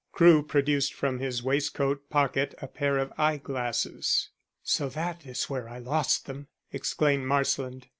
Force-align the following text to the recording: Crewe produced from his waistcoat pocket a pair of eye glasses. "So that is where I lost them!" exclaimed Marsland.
Crewe 0.13 0.41
produced 0.41 0.95
from 0.95 1.19
his 1.19 1.43
waistcoat 1.43 2.09
pocket 2.09 2.55
a 2.59 2.67
pair 2.67 2.97
of 2.97 3.13
eye 3.19 3.37
glasses. 3.37 4.29
"So 4.63 4.89
that 4.89 5.27
is 5.27 5.43
where 5.47 5.69
I 5.69 5.77
lost 5.77 6.25
them!" 6.25 6.47
exclaimed 6.71 7.27
Marsland. 7.27 7.85